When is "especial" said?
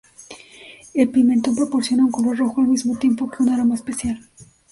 3.75-4.19